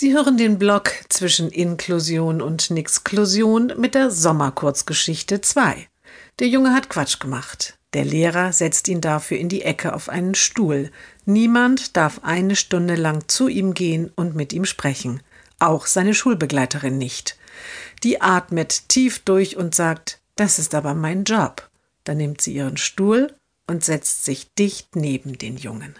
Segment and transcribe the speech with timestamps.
[0.00, 5.88] Sie hören den Blog zwischen Inklusion und Nixklusion mit der Sommerkurzgeschichte 2.
[6.38, 7.78] Der Junge hat Quatsch gemacht.
[7.92, 10.90] Der Lehrer setzt ihn dafür in die Ecke auf einen Stuhl.
[11.26, 15.22] Niemand darf eine Stunde lang zu ihm gehen und mit ihm sprechen.
[15.58, 17.36] Auch seine Schulbegleiterin nicht.
[18.02, 21.68] Die atmet tief durch und sagt, das ist aber mein Job.
[22.04, 23.34] Dann nimmt sie ihren Stuhl
[23.66, 25.94] und setzt sich dicht neben den Jungen.